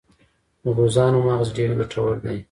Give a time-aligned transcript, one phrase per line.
[0.63, 2.37] د غوزانو مغز ډیر ګټور دی.